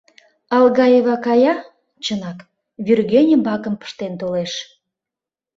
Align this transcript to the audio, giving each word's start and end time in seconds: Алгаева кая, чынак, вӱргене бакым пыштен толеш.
Алгаева 0.55 1.15
кая, 1.25 1.53
чынак, 2.03 2.37
вӱргене 2.85 3.37
бакым 3.45 3.75
пыштен 3.81 4.13
толеш. 4.21 4.53